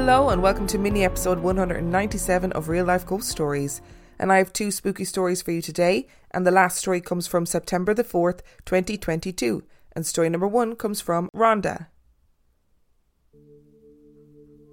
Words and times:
Hello, 0.00 0.30
and 0.30 0.40
welcome 0.40 0.68
to 0.68 0.78
mini 0.78 1.04
episode 1.04 1.40
197 1.40 2.52
of 2.52 2.68
Real 2.68 2.84
Life 2.86 3.04
Ghost 3.04 3.28
Stories. 3.28 3.82
And 4.20 4.32
I 4.32 4.38
have 4.38 4.52
two 4.52 4.70
spooky 4.70 5.04
stories 5.04 5.42
for 5.42 5.50
you 5.50 5.60
today, 5.60 6.06
and 6.30 6.46
the 6.46 6.52
last 6.52 6.78
story 6.78 7.00
comes 7.00 7.26
from 7.26 7.44
September 7.44 7.92
the 7.92 8.04
4th, 8.04 8.40
2022. 8.64 9.64
And 9.92 10.06
story 10.06 10.30
number 10.30 10.46
one 10.46 10.76
comes 10.76 11.00
from 11.00 11.28
Rhonda. 11.34 11.88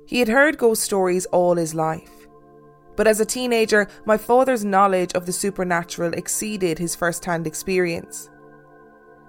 He 0.05 0.19
had 0.19 0.29
heard 0.29 0.59
ghost 0.59 0.83
stories 0.83 1.25
all 1.25 1.55
his 1.55 1.73
life. 1.73 2.27
But 2.95 3.07
as 3.07 3.19
a 3.19 3.25
teenager, 3.25 3.89
my 4.05 4.17
father's 4.17 4.63
knowledge 4.63 5.13
of 5.15 5.25
the 5.25 5.33
supernatural 5.33 6.13
exceeded 6.13 6.77
his 6.77 6.95
first 6.95 7.25
hand 7.25 7.47
experience. 7.47 8.29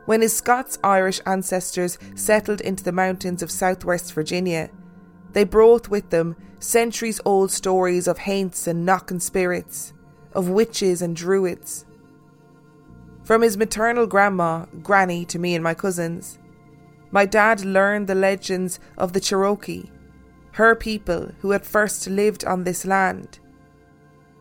When 0.05 0.21
his 0.21 0.37
Scots 0.37 0.79
Irish 0.85 1.23
ancestors 1.25 1.99
settled 2.15 2.61
into 2.61 2.85
the 2.85 2.93
mountains 2.93 3.43
of 3.43 3.51
southwest 3.51 4.13
Virginia, 4.13 4.71
they 5.37 5.45
brought 5.45 5.91
with 5.91 6.09
them 6.09 6.35
centuries 6.61 7.21
old 7.27 7.51
stories 7.51 8.09
of 8.09 8.17
haints 8.17 8.67
and 8.67 8.87
knocking 8.87 9.21
spirits, 9.21 9.93
of 10.33 10.49
witches 10.49 11.03
and 11.03 11.15
druids. 11.15 11.85
From 13.23 13.43
his 13.43 13.59
maternal 13.59 14.07
grandma, 14.07 14.65
Granny, 14.83 15.27
to 15.27 15.39
me 15.39 15.55
and 15.55 15.63
my 15.63 15.75
cousins, 15.75 16.39
my 17.11 17.27
dad 17.27 17.67
learned 17.67 18.07
the 18.07 18.15
legends 18.15 18.81
of 18.97 19.13
the 19.13 19.21
Cherokee, 19.21 19.91
her 20.53 20.75
people 20.75 21.33
who 21.41 21.51
had 21.51 21.67
first 21.67 22.09
lived 22.09 22.43
on 22.47 22.65
this 22.65 22.87
land 22.87 23.39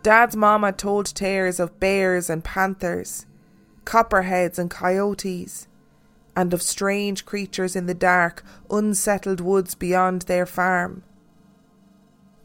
Dad's 0.01 0.37
mama 0.37 0.71
told 0.71 1.13
tales 1.13 1.59
of 1.59 1.77
bears 1.77 2.29
and 2.29 2.41
panthers, 2.41 3.25
copperheads 3.83 4.57
and 4.57 4.71
coyotes, 4.71 5.67
and 6.35 6.53
of 6.53 6.61
strange 6.61 7.25
creatures 7.25 7.75
in 7.75 7.85
the 7.85 7.93
dark, 7.93 8.43
unsettled 8.69 9.39
woods 9.39 9.75
beyond 9.75 10.23
their 10.23 10.45
farm. 10.45 11.03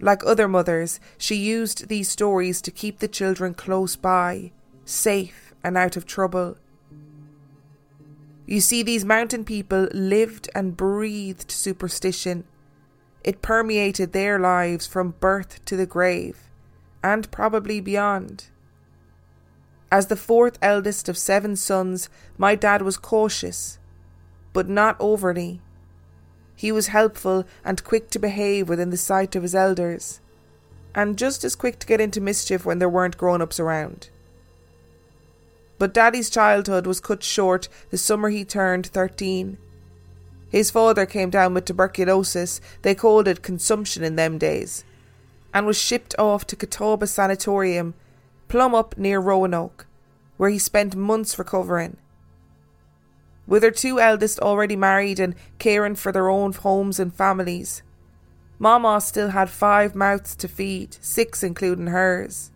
Like 0.00 0.24
other 0.24 0.48
mothers, 0.48 1.00
she 1.18 1.34
used 1.34 1.88
these 1.88 2.08
stories 2.08 2.62
to 2.62 2.70
keep 2.70 2.98
the 2.98 3.08
children 3.08 3.52
close 3.54 3.96
by, 3.96 4.52
safe 4.84 5.54
and 5.62 5.76
out 5.76 5.96
of 5.96 6.06
trouble. 6.06 6.56
You 8.46 8.60
see, 8.60 8.82
these 8.82 9.04
mountain 9.04 9.44
people 9.44 9.88
lived 9.92 10.48
and 10.54 10.76
breathed 10.76 11.50
superstition. 11.50 12.44
It 13.22 13.42
permeated 13.42 14.12
their 14.12 14.38
lives 14.38 14.86
from 14.86 15.14
birth 15.20 15.64
to 15.66 15.76
the 15.76 15.86
grave 15.86 16.50
and 17.02 17.30
probably 17.30 17.80
beyond. 17.80 18.46
As 19.92 20.06
the 20.06 20.16
fourth 20.16 20.56
eldest 20.62 21.08
of 21.08 21.18
seven 21.18 21.56
sons, 21.56 22.08
my 22.38 22.54
dad 22.54 22.82
was 22.82 22.96
cautious, 22.96 23.78
but 24.52 24.68
not 24.68 24.96
overly. 24.98 25.60
He 26.56 26.72
was 26.72 26.88
helpful 26.88 27.44
and 27.64 27.82
quick 27.84 28.10
to 28.10 28.18
behave 28.18 28.68
within 28.68 28.90
the 28.90 28.96
sight 28.96 29.34
of 29.34 29.42
his 29.42 29.54
elders, 29.54 30.20
and 30.94 31.16
just 31.16 31.44
as 31.44 31.56
quick 31.56 31.78
to 31.78 31.86
get 31.86 32.00
into 32.00 32.20
mischief 32.20 32.64
when 32.64 32.78
there 32.78 32.88
weren't 32.88 33.16
grown 33.16 33.40
ups 33.40 33.58
around. 33.58 34.10
But 35.78 35.94
Daddy's 35.94 36.28
childhood 36.28 36.86
was 36.86 37.00
cut 37.00 37.22
short 37.22 37.68
the 37.90 37.96
summer 37.96 38.28
he 38.28 38.44
turned 38.44 38.86
13. 38.88 39.56
His 40.50 40.70
father 40.70 41.06
came 41.06 41.30
down 41.30 41.54
with 41.54 41.64
tuberculosis, 41.64 42.60
they 42.82 42.94
called 42.94 43.28
it 43.28 43.40
consumption 43.42 44.02
in 44.02 44.16
them 44.16 44.36
days, 44.36 44.84
and 45.54 45.64
was 45.64 45.78
shipped 45.78 46.14
off 46.18 46.46
to 46.48 46.56
Catawba 46.56 47.06
Sanatorium, 47.06 47.94
plumb 48.48 48.74
up 48.74 48.98
near 48.98 49.20
Roanoke, 49.20 49.86
where 50.36 50.50
he 50.50 50.58
spent 50.58 50.96
months 50.96 51.38
recovering. 51.38 51.96
With 53.50 53.64
her 53.64 53.72
two 53.72 53.98
eldest 53.98 54.38
already 54.38 54.76
married 54.76 55.18
and 55.18 55.34
caring 55.58 55.96
for 55.96 56.12
their 56.12 56.30
own 56.30 56.52
homes 56.52 57.00
and 57.00 57.12
families, 57.12 57.82
Mama 58.60 59.00
still 59.00 59.30
had 59.30 59.50
five 59.50 59.96
mouths 59.96 60.36
to 60.36 60.46
feed, 60.46 60.96
six 61.00 61.42
including 61.42 61.88
hers. 61.88 62.52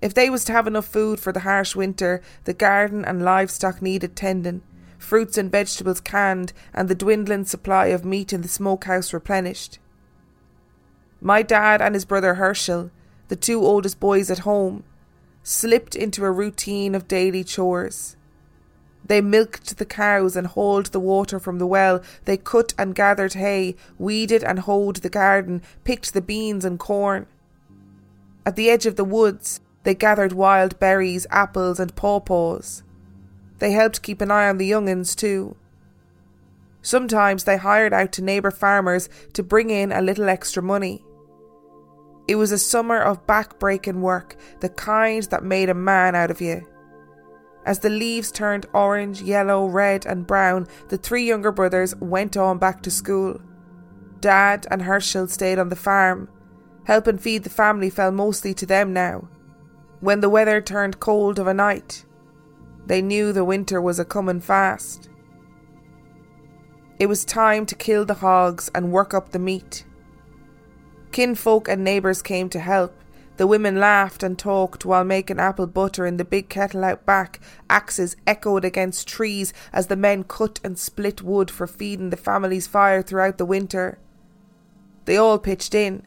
If 0.00 0.14
they 0.14 0.30
was 0.30 0.46
to 0.46 0.52
have 0.52 0.66
enough 0.66 0.86
food 0.86 1.20
for 1.20 1.30
the 1.30 1.40
harsh 1.40 1.76
winter, 1.76 2.22
the 2.44 2.54
garden 2.54 3.04
and 3.04 3.22
livestock 3.22 3.82
needed 3.82 4.16
tending, 4.16 4.62
fruits 4.96 5.36
and 5.36 5.52
vegetables 5.52 6.00
canned, 6.00 6.54
and 6.72 6.88
the 6.88 6.94
dwindling 6.94 7.44
supply 7.44 7.88
of 7.88 8.02
meat 8.02 8.32
in 8.32 8.40
the 8.40 8.48
smokehouse 8.48 9.12
replenished. 9.12 9.78
My 11.20 11.42
dad 11.42 11.82
and 11.82 11.94
his 11.94 12.06
brother 12.06 12.36
Herschel, 12.36 12.90
the 13.28 13.36
two 13.36 13.60
oldest 13.60 14.00
boys 14.00 14.30
at 14.30 14.38
home, 14.38 14.84
slipped 15.42 15.94
into 15.94 16.24
a 16.24 16.30
routine 16.30 16.94
of 16.94 17.06
daily 17.06 17.44
chores. 17.44 18.16
They 19.04 19.20
milked 19.20 19.76
the 19.78 19.84
cows 19.84 20.36
and 20.36 20.46
hauled 20.46 20.86
the 20.86 21.00
water 21.00 21.38
from 21.38 21.58
the 21.58 21.66
well. 21.66 22.02
They 22.24 22.36
cut 22.36 22.72
and 22.78 22.94
gathered 22.94 23.34
hay, 23.34 23.76
weeded 23.98 24.44
and 24.44 24.60
hoed 24.60 24.96
the 24.96 25.10
garden, 25.10 25.62
picked 25.84 26.14
the 26.14 26.22
beans 26.22 26.64
and 26.64 26.78
corn. 26.78 27.26
At 28.46 28.56
the 28.56 28.70
edge 28.70 28.86
of 28.86 28.96
the 28.96 29.04
woods, 29.04 29.60
they 29.82 29.94
gathered 29.94 30.32
wild 30.32 30.78
berries, 30.78 31.26
apples, 31.30 31.80
and 31.80 31.94
pawpaws. 31.96 32.82
They 33.58 33.72
helped 33.72 34.02
keep 34.02 34.20
an 34.20 34.30
eye 34.30 34.48
on 34.48 34.58
the 34.58 34.66
young'uns, 34.66 35.14
too. 35.14 35.56
Sometimes 36.80 37.44
they 37.44 37.56
hired 37.56 37.92
out 37.92 38.10
to 38.12 38.22
neighbour 38.22 38.50
farmers 38.50 39.08
to 39.34 39.42
bring 39.42 39.70
in 39.70 39.92
a 39.92 40.02
little 40.02 40.28
extra 40.28 40.62
money. 40.62 41.04
It 42.26 42.36
was 42.36 42.50
a 42.50 42.58
summer 42.58 43.00
of 43.00 43.26
back-breaking 43.26 44.00
work, 44.00 44.36
the 44.60 44.68
kind 44.68 45.22
that 45.24 45.44
made 45.44 45.68
a 45.68 45.74
man 45.74 46.14
out 46.14 46.30
of 46.30 46.40
you. 46.40 46.66
As 47.64 47.78
the 47.78 47.90
leaves 47.90 48.32
turned 48.32 48.66
orange, 48.72 49.22
yellow, 49.22 49.66
red, 49.66 50.04
and 50.04 50.26
brown, 50.26 50.66
the 50.88 50.96
three 50.96 51.24
younger 51.24 51.52
brothers 51.52 51.94
went 51.96 52.36
on 52.36 52.58
back 52.58 52.82
to 52.82 52.90
school. 52.90 53.40
Dad 54.20 54.66
and 54.70 54.82
Herschel 54.82 55.28
stayed 55.28 55.58
on 55.58 55.68
the 55.68 55.76
farm. 55.76 56.28
Helping 56.84 57.18
feed 57.18 57.44
the 57.44 57.50
family 57.50 57.90
fell 57.90 58.10
mostly 58.10 58.52
to 58.54 58.66
them 58.66 58.92
now. 58.92 59.28
When 60.00 60.20
the 60.20 60.28
weather 60.28 60.60
turned 60.60 60.98
cold 60.98 61.38
of 61.38 61.46
a 61.46 61.54
night, 61.54 62.04
they 62.86 63.00
knew 63.00 63.32
the 63.32 63.44
winter 63.44 63.80
was 63.80 64.00
a 64.00 64.04
comin' 64.04 64.40
fast. 64.40 65.08
It 66.98 67.06
was 67.06 67.24
time 67.24 67.66
to 67.66 67.74
kill 67.76 68.04
the 68.04 68.14
hogs 68.14 68.70
and 68.74 68.92
work 68.92 69.14
up 69.14 69.30
the 69.30 69.38
meat. 69.38 69.84
Kinfolk 71.12 71.68
and 71.68 71.84
neighbours 71.84 72.22
came 72.22 72.48
to 72.50 72.58
help. 72.58 73.01
The 73.38 73.46
women 73.46 73.80
laughed 73.80 74.22
and 74.22 74.38
talked 74.38 74.84
while 74.84 75.04
making 75.04 75.40
apple 75.40 75.66
butter 75.66 76.06
in 76.06 76.16
the 76.16 76.24
big 76.24 76.48
kettle 76.48 76.84
out 76.84 77.06
back. 77.06 77.40
Axes 77.70 78.14
echoed 78.26 78.64
against 78.64 79.08
trees 79.08 79.52
as 79.72 79.86
the 79.86 79.96
men 79.96 80.24
cut 80.24 80.60
and 80.62 80.78
split 80.78 81.22
wood 81.22 81.50
for 81.50 81.66
feeding 81.66 82.10
the 82.10 82.16
family's 82.16 82.66
fire 82.66 83.02
throughout 83.02 83.38
the 83.38 83.46
winter. 83.46 83.98
They 85.06 85.16
all 85.16 85.38
pitched 85.38 85.74
in, 85.74 86.06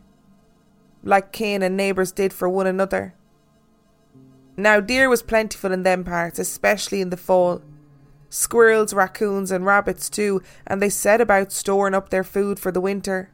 like 1.04 1.32
kin 1.32 1.64
and 1.64 1.76
neighbours 1.76 2.12
did 2.12 2.32
for 2.32 2.48
one 2.48 2.68
another. 2.68 3.16
Now, 4.58 4.80
deer 4.80 5.10
was 5.10 5.22
plentiful 5.22 5.72
in 5.72 5.84
them 5.84 6.04
parts, 6.04 6.40
especially 6.40 7.02
in 7.02 7.10
the 7.10 7.18
fall. 7.18 7.62
Squirrels, 8.30 8.94
raccoons, 8.94 9.52
and 9.52 9.66
rabbits 9.66 10.10
too, 10.10 10.42
and 10.66 10.82
they 10.82 10.90
set 10.90 11.20
about 11.20 11.52
storing 11.52 11.94
up 11.94 12.10
their 12.10 12.24
food 12.24 12.60
for 12.60 12.72
the 12.72 12.82
winter. 12.82 13.30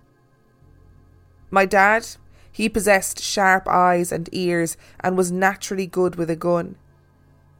My 1.51 1.65
dad, 1.65 2.07
he 2.51 2.67
possessed 2.67 3.21
sharp 3.21 3.67
eyes 3.67 4.11
and 4.11 4.29
ears 4.31 4.77
and 4.99 5.17
was 5.17 5.31
naturally 5.31 5.87
good 5.87 6.15
with 6.15 6.29
a 6.29 6.35
gun. 6.35 6.75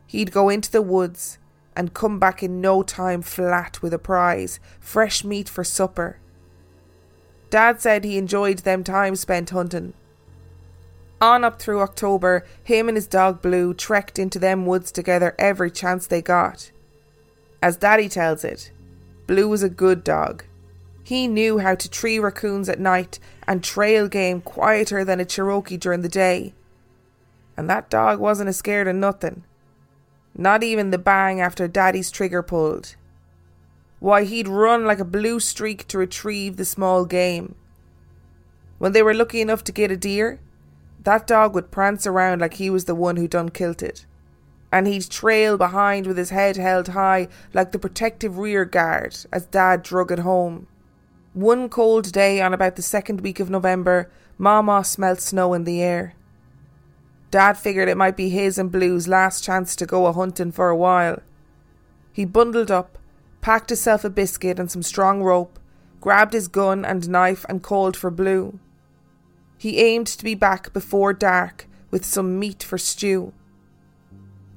He'd 0.08 0.32
go 0.32 0.50
into 0.50 0.72
the 0.72 0.82
woods 0.82 1.38
and 1.76 1.94
come 1.94 2.20
back 2.20 2.44
in 2.44 2.60
no 2.60 2.84
time 2.84 3.22
flat 3.22 3.82
with 3.82 3.94
a 3.94 4.00
prize, 4.00 4.60
fresh 4.80 5.24
meat 5.24 5.48
for 5.48 5.64
supper. 5.64 6.18
Dad 7.50 7.82
said 7.82 8.04
he 8.04 8.18
enjoyed 8.18 8.60
them 8.60 8.84
times 8.84 9.22
spent 9.22 9.50
hunting. 9.50 9.94
On 11.22 11.44
up 11.44 11.62
through 11.62 11.82
October, 11.82 12.44
him 12.64 12.88
and 12.88 12.98
his 12.98 13.08
dog 13.08 13.42
Blue 13.42 13.74
trekked 13.74 14.18
into 14.18 14.40
them 14.40 14.66
woods 14.66 14.92
together 14.92 15.36
every 15.38 15.70
chance 15.70 16.08
they 16.08 16.22
got. 16.22 16.72
As 17.62 17.78
Daddy 17.78 18.10
tells 18.10 18.44
it, 18.44 18.72
Blue 19.28 19.48
was 19.48 19.62
a 19.62 19.70
good 19.70 20.04
dog. 20.04 20.44
He 21.04 21.28
knew 21.28 21.60
how 21.60 21.76
to 21.76 21.90
tree 21.90 22.20
raccoons 22.20 22.70
at 22.70 22.80
night 22.80 23.20
and 23.48 23.64
trail 23.64 24.08
game 24.08 24.42
quieter 24.42 25.04
than 25.04 25.20
a 25.20 25.26
Cherokee 25.26 25.78
during 25.78 26.02
the 26.02 26.10
day. 26.10 26.54
And 27.58 27.70
that 27.70 27.90
dog 27.90 28.20
wasn't 28.20 28.50
a 28.50 28.54
scared 28.54 28.88
of 28.88 28.96
nothing. 28.96 29.44
Not 30.36 30.64
even 30.64 30.92
the 30.92 30.98
bang 30.98 31.42
after 31.42 31.68
Daddy's 31.68 32.12
trigger 32.12 32.42
pulled. 32.42 32.96
Why, 34.00 34.24
he'd 34.24 34.48
run 34.48 34.86
like 34.86 35.00
a 35.00 35.06
blue 35.06 35.40
streak 35.40 35.88
to 35.90 35.98
retrieve 35.98 36.58
the 36.58 36.66
small 36.66 37.06
game. 37.06 37.56
When 38.80 38.94
they 38.94 39.04
were 39.04 39.14
lucky 39.14 39.42
enough 39.42 39.64
to 39.66 39.72
get 39.72 39.92
a 39.92 39.98
deer, 39.98 40.40
that 41.04 41.28
dog 41.28 41.54
would 41.54 41.70
prance 41.72 42.08
around 42.08 42.42
like 42.42 42.56
he 42.56 42.70
was 42.70 42.86
the 42.86 42.96
one 42.96 43.18
who 43.18 43.28
done 43.28 43.50
killed 43.50 43.84
it. 43.84 44.06
And 44.72 44.88
he'd 44.88 45.10
trail 45.10 45.58
behind 45.58 46.08
with 46.08 46.18
his 46.18 46.30
head 46.30 46.58
held 46.58 46.90
high 46.90 47.28
like 47.54 47.74
the 47.74 47.80
protective 47.80 48.38
rear 48.38 48.66
guard 48.66 49.18
as 49.32 49.46
Dad 49.46 49.84
drug 49.84 50.12
it 50.12 50.20
home. 50.20 50.68
One 51.34 51.70
cold 51.70 52.12
day 52.12 52.42
on 52.42 52.54
about 52.54 52.76
the 52.76 52.82
second 52.82 53.22
week 53.22 53.40
of 53.40 53.50
November, 53.50 54.12
Mama 54.38 54.84
smelt 54.84 55.22
snow 55.22 55.54
in 55.54 55.64
the 55.64 55.82
air. 55.82 56.14
Dad 57.30 57.54
figured 57.58 57.88
it 57.88 57.96
might 57.96 58.18
be 58.18 58.28
his 58.28 58.58
and 58.58 58.70
Blue's 58.70 59.08
last 59.08 59.42
chance 59.42 59.74
to 59.78 59.86
go 59.86 60.08
a 60.08 60.12
hunting 60.12 60.52
for 60.52 60.68
a 60.68 60.76
while. 60.76 61.22
He 62.12 62.26
bundled 62.26 62.70
up, 62.70 62.98
packed 63.40 63.70
himself 63.70 64.04
a 64.04 64.10
biscuit 64.10 64.60
and 64.60 64.70
some 64.70 64.84
strong 64.84 65.24
rope, 65.24 65.58
grabbed 66.02 66.34
his 66.34 66.50
gun 66.50 66.84
and 66.84 67.08
knife 67.08 67.46
and 67.48 67.64
called 67.64 67.96
for 67.96 68.12
Blue. 68.12 68.60
He 69.58 69.80
aimed 69.80 70.08
to 70.08 70.26
be 70.26 70.36
back 70.36 70.74
before 70.74 71.14
dark 71.14 71.66
with 71.92 72.04
some 72.04 72.40
meat 72.40 72.62
for 72.62 72.78
stew. 72.78 73.32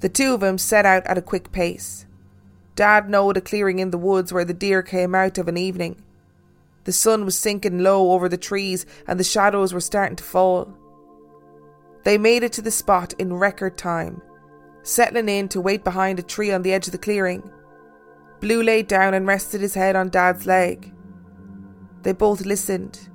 The 0.00 0.08
two 0.08 0.34
of 0.34 0.40
them 0.40 0.58
set 0.58 0.84
out 0.84 1.06
at 1.06 1.18
a 1.18 1.22
quick 1.22 1.52
pace. 1.52 2.06
Dad 2.74 3.08
knowed 3.08 3.36
a 3.36 3.40
clearing 3.40 3.78
in 3.78 3.92
the 3.92 3.98
woods 3.98 4.32
where 4.32 4.44
the 4.44 4.52
deer 4.52 4.82
came 4.82 5.14
out 5.14 5.38
of 5.38 5.46
an 5.46 5.56
evening. 5.56 6.02
The 6.84 6.92
sun 6.92 7.24
was 7.24 7.36
sinking 7.36 7.78
low 7.80 8.12
over 8.12 8.28
the 8.28 8.36
trees 8.36 8.86
and 9.06 9.18
the 9.18 9.24
shadows 9.24 9.72
were 9.72 9.80
starting 9.80 10.16
to 10.16 10.24
fall. 10.24 10.72
They 12.04 12.18
made 12.18 12.42
it 12.42 12.52
to 12.54 12.62
the 12.62 12.70
spot 12.70 13.14
in 13.18 13.32
record 13.32 13.78
time, 13.78 14.20
settling 14.82 15.28
in 15.28 15.48
to 15.48 15.60
wait 15.60 15.82
behind 15.82 16.18
a 16.18 16.22
tree 16.22 16.52
on 16.52 16.62
the 16.62 16.72
edge 16.72 16.86
of 16.86 16.92
the 16.92 16.98
clearing. 16.98 17.50
Blue 18.40 18.62
laid 18.62 18.88
down 18.88 19.14
and 19.14 19.26
rested 19.26 19.62
his 19.62 19.74
head 19.74 19.96
on 19.96 20.10
Dad's 20.10 20.44
leg. 20.44 20.92
They 22.02 22.12
both 22.12 22.44
listened 22.44 23.08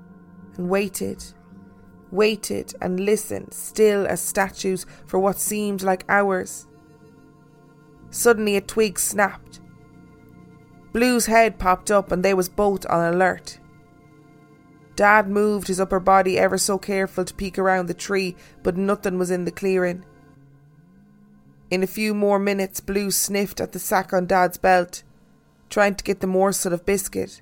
and 0.58 0.68
waited, 0.68 1.24
waited 2.10 2.74
and 2.82 3.00
listened, 3.00 3.54
still 3.54 4.08
as 4.08 4.20
statues 4.20 4.88
for 5.06 5.20
what 5.20 5.38
seemed 5.38 5.84
like 5.84 6.06
hours. 6.10 6.66
Suddenly 8.10 8.56
a 8.56 8.62
twig 8.62 8.98
snapped. 8.98 9.62
Blue's 10.92 11.28
head 11.28 11.60
popped 11.60 11.92
up 11.92 12.12
and 12.12 12.24
they 12.24 12.34
was 12.34 12.50
both 12.50 12.86
on 12.90 13.14
alert. 13.14 13.60
Dad 14.96 15.30
moved 15.30 15.68
his 15.68 15.80
upper 15.80 16.00
body 16.00 16.38
ever 16.38 16.58
so 16.58 16.78
careful 16.78 17.24
to 17.24 17.34
peek 17.34 17.58
around 17.58 17.86
the 17.86 17.94
tree, 17.94 18.36
but 18.64 18.76
nothing 18.76 19.18
was 19.18 19.32
in 19.32 19.46
the 19.46 19.52
clearing. 19.52 20.04
In 21.72 21.84
a 21.84 21.88
few 21.88 22.14
more 22.14 22.40
minutes, 22.40 22.82
Blue 22.82 23.12
sniffed 23.12 23.62
at 23.62 23.72
the 23.72 23.80
sack 23.80 24.12
on 24.12 24.26
Dad's 24.26 24.58
belt, 24.58 25.04
trying 25.70 25.96
to 25.96 26.04
get 26.04 26.20
the 26.20 26.28
morsel 26.28 26.74
of 26.74 26.86
biscuit. 26.86 27.42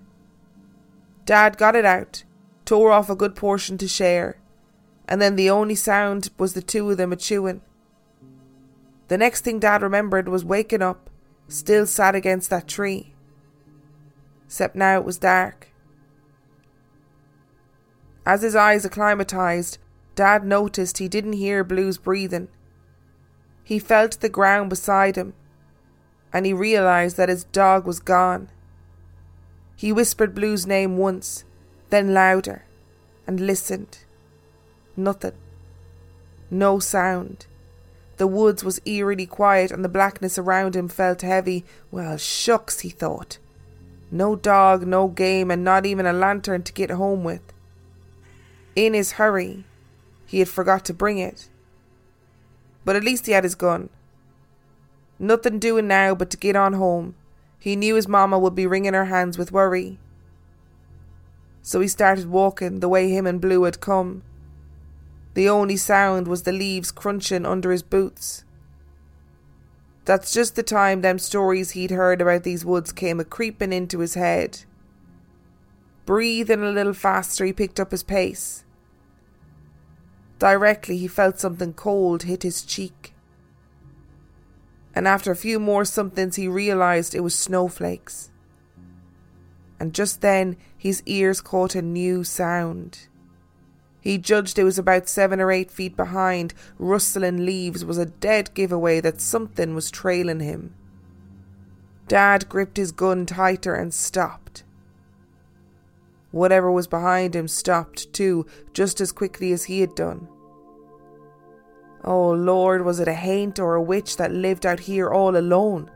Dad 1.26 1.58
got 1.58 1.76
it 1.76 1.86
out, 1.86 2.26
tore 2.66 2.92
off 2.92 3.10
a 3.10 3.16
good 3.16 3.36
portion 3.36 3.78
to 3.80 3.88
share, 3.88 4.38
and 5.08 5.22
then 5.22 5.36
the 5.36 5.50
only 5.50 5.76
sound 5.76 6.30
was 6.38 6.54
the 6.54 6.62
two 6.62 6.92
of 6.92 6.98
them 6.98 7.14
a 7.14 7.16
chewing. 7.16 7.62
The 9.08 9.18
next 9.18 9.44
thing 9.44 9.60
Dad 9.60 9.82
remembered 9.82 10.28
was 10.28 10.46
waking 10.46 10.82
up, 10.82 11.10
still 11.48 11.88
sat 11.88 12.14
against 12.14 12.50
that 12.50 12.68
tree. 12.68 13.16
Except 14.48 14.76
now 14.76 14.98
it 14.98 15.06
was 15.06 15.18
dark. 15.18 15.68
As 18.26 18.42
his 18.42 18.56
eyes 18.56 18.86
acclimatized, 18.86 19.78
Dad 20.16 20.46
noticed 20.46 20.98
he 20.98 21.08
didn't 21.08 21.34
hear 21.34 21.64
Blue's 21.64 21.98
breathing. 21.98 22.48
He 23.64 23.78
felt 23.78 24.20
the 24.20 24.30
ground 24.30 24.70
beside 24.70 25.18
him, 25.18 25.34
and 26.32 26.46
he 26.46 26.54
realized 26.54 27.18
that 27.18 27.30
his 27.30 27.44
dog 27.44 27.86
was 27.86 28.00
gone. 28.00 28.50
He 29.76 29.92
whispered 29.92 30.34
Blue's 30.34 30.66
name 30.66 30.98
once, 30.98 31.44
then 31.90 32.14
louder, 32.14 32.64
and 33.28 33.40
listened. 33.40 34.00
Nothing. 34.96 35.34
No 36.50 36.80
sound. 36.80 37.48
The 38.16 38.28
woods 38.28 38.64
was 38.64 38.82
eerily 38.86 39.26
quiet, 39.26 39.72
and 39.72 39.84
the 39.84 39.90
blackness 39.90 40.38
around 40.38 40.76
him 40.76 40.88
felt 40.88 41.22
heavy. 41.22 41.66
Well, 41.92 42.18
shucks, 42.18 42.80
he 42.80 42.90
thought. 42.90 43.40
No 44.09 44.36
dog, 44.36 44.88
no 44.88 45.07
game, 45.07 45.51
and 45.51 45.63
not 45.63 45.86
even 45.86 46.06
a 46.06 46.13
lantern 46.13 46.63
to 46.63 46.74
get 46.74 46.92
home 46.92 47.24
with. 47.24 47.42
In 48.75 48.94
his 48.94 49.13
hurry, 49.13 49.65
he 50.25 50.39
had 50.39 50.48
forgot 50.48 50.86
to 50.86 50.94
bring 50.94 51.18
it. 51.18 51.50
But 52.86 52.95
at 52.95 53.04
least 53.04 53.25
he 53.25 53.33
had 53.33 53.44
his 53.44 53.56
gun. 53.56 53.89
Nothing 55.19 55.59
doing 55.59 55.88
now 55.88 56.15
but 56.15 56.30
to 56.30 56.38
get 56.38 56.56
on 56.56 56.74
home. 56.74 57.15
He 57.59 57.75
knew 57.75 57.95
his 57.95 58.07
mamma 58.07 58.39
would 58.39 58.56
be 58.56 58.68
wringing 58.68 58.94
her 58.94 59.06
hands 59.06 59.38
with 59.38 59.51
worry. 59.51 59.98
So 61.62 61.81
he 61.81 61.88
started 61.88 62.27
walking 62.27 62.80
the 62.80 62.88
way 62.88 63.10
him 63.10 63.27
and 63.27 63.42
Blue 63.42 63.63
had 63.63 63.81
come. 63.81 64.24
The 65.33 65.50
only 65.50 65.75
sound 65.75 66.27
was 66.27 66.44
the 66.44 66.51
leaves 66.51 66.92
crunching 66.92 67.45
under 67.45 67.71
his 67.71 67.83
boots. 67.83 68.45
That's 70.07 70.31
just 70.31 70.56
the 70.56 70.63
time 70.63 71.01
them 71.01 71.19
stories 71.19 71.71
he'd 71.71 71.92
heard 71.92 72.21
about 72.21 72.44
these 72.44 72.63
woods 72.63 72.94
came 72.94 73.19
a 73.19 73.25
creeping 73.25 73.74
into 73.74 74.00
his 74.00 74.13
head. 74.13 74.59
Breathing 76.06 76.63
a 76.63 76.71
little 76.71 76.94
faster, 76.94 77.44
he 77.44 77.51
picked 77.51 77.77
up 77.77 77.92
his 77.92 78.04
pace. 78.04 78.63
Directly 80.39 80.98
he 80.98 81.09
felt 81.09 81.42
something 81.42 81.74
cold 81.74 82.24
hit 82.24 82.44
his 82.44 82.62
cheek. 82.62 83.13
And 84.95 85.09
after 85.09 85.30
a 85.30 85.36
few 85.36 85.59
more 85.59 85.83
somethings, 85.83 86.38
he 86.38 86.48
realized 86.48 87.13
it 87.13 87.19
was 87.19 87.36
snowflakes. 87.36 88.31
And 89.77 89.94
just 89.94 90.21
then, 90.21 90.56
his 90.77 91.03
ears 91.06 91.42
caught 91.42 91.75
a 91.75 91.81
new 91.81 92.24
sound. 92.24 93.10
He 94.07 94.18
judged 94.18 94.57
it 94.57 94.63
was 94.63 94.80
about 94.80 95.09
seven 95.09 95.42
or 95.42 95.51
eight 95.51 95.69
feet 95.69 95.98
behind. 95.98 96.54
Rustling 96.80 97.45
leaves 97.45 97.83
was 97.83 97.98
a 97.98 98.06
dead 98.06 98.54
giveaway 98.54 99.01
that 99.01 99.19
something 99.19 99.75
was 99.75 99.92
trailing 99.92 100.39
him. 100.39 100.74
Dad 102.07 102.48
gripped 102.48 102.77
his 102.77 102.94
gun 102.94 103.25
tighter 103.25 103.75
and 103.75 103.94
stopped. 103.94 104.63
Whatever 106.31 106.71
was 106.71 106.88
behind 106.88 107.36
him 107.36 107.50
stopped 107.50 108.13
too, 108.13 108.45
just 108.71 109.01
as 109.01 109.12
quickly 109.12 109.51
as 109.51 109.65
he 109.65 109.81
had 109.81 109.94
done. 109.94 110.30
Oh 112.01 112.31
Lord, 112.31 112.86
was 112.86 113.01
it 113.01 113.10
a 113.10 113.13
haint 113.13 113.60
or 113.60 113.75
a 113.75 113.83
witch 113.83 114.15
that 114.15 114.31
lived 114.31 114.65
out 114.65 114.80
here 114.80 115.10
all 115.10 115.36
alone? 115.36 115.92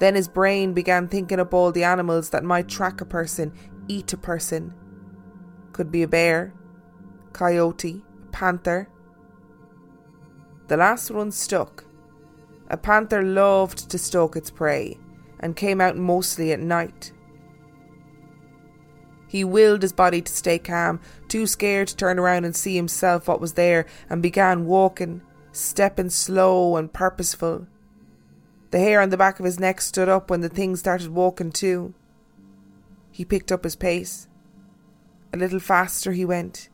Then 0.00 0.16
his 0.16 0.26
brain 0.26 0.72
began 0.72 1.06
thinking 1.06 1.38
up 1.38 1.54
all 1.54 1.70
the 1.70 1.84
animals 1.84 2.30
that 2.30 2.42
might 2.42 2.66
track 2.66 3.00
a 3.00 3.04
person, 3.04 3.52
eat 3.86 4.12
a 4.12 4.16
person. 4.16 4.74
Could 5.72 5.92
be 5.92 6.02
a 6.02 6.08
bear, 6.08 6.52
coyote, 7.32 8.02
panther. 8.30 8.88
The 10.68 10.76
last 10.76 11.10
one 11.10 11.32
stuck. 11.32 11.84
A 12.70 12.76
panther 12.76 13.22
loved 13.22 13.90
to 13.90 13.98
stalk 13.98 14.36
its 14.36 14.50
prey 14.50 14.98
and 15.40 15.56
came 15.56 15.80
out 15.80 15.96
mostly 15.96 16.52
at 16.52 16.60
night. 16.60 17.12
He 19.26 19.44
willed 19.44 19.82
his 19.82 19.92
body 19.92 20.20
to 20.20 20.32
stay 20.32 20.58
calm, 20.58 21.00
too 21.28 21.46
scared 21.46 21.88
to 21.88 21.96
turn 21.96 22.18
around 22.18 22.44
and 22.44 22.54
see 22.54 22.76
himself 22.76 23.28
what 23.28 23.40
was 23.40 23.54
there, 23.54 23.86
and 24.10 24.22
began 24.22 24.66
walking, 24.66 25.22
stepping 25.52 26.10
slow 26.10 26.76
and 26.76 26.92
purposeful. 26.92 27.66
The 28.72 28.78
hair 28.78 29.00
on 29.00 29.10
the 29.10 29.16
back 29.16 29.38
of 29.38 29.44
his 29.44 29.58
neck 29.58 29.80
stood 29.80 30.08
up 30.08 30.30
when 30.30 30.42
the 30.42 30.48
thing 30.48 30.76
started 30.76 31.08
walking 31.08 31.50
too. 31.50 31.94
He 33.10 33.24
picked 33.24 33.52
up 33.52 33.64
his 33.64 33.76
pace. 33.76 34.28
A 35.32 35.36
little 35.36 35.60
faster 35.60 36.12
he 36.12 36.24
went. 36.24 36.68